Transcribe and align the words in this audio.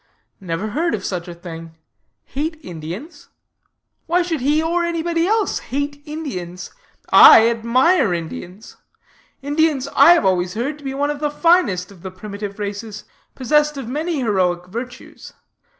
"Never 0.39 0.69
heard 0.69 0.95
of 0.95 1.05
such 1.05 1.27
a 1.27 1.35
thing. 1.35 1.77
Hate 2.23 2.57
Indians? 2.63 3.29
Why 4.07 4.23
should 4.23 4.41
he 4.41 4.59
or 4.59 4.83
anybody 4.83 5.27
else 5.27 5.59
hate 5.59 6.01
Indians? 6.07 6.71
I 7.13 7.47
admire 7.47 8.11
Indians. 8.11 8.77
Indians 9.43 9.87
I 9.95 10.13
have 10.13 10.25
always 10.25 10.55
heard 10.55 10.79
to 10.79 10.83
be 10.83 10.95
one 10.95 11.11
of 11.11 11.19
the 11.19 11.29
finest 11.29 11.91
of 11.91 12.01
the 12.01 12.09
primitive 12.09 12.57
races, 12.57 13.03
possessed 13.35 13.77
of 13.77 13.87
many 13.87 14.21
heroic 14.21 14.65
virtues. 14.69 15.33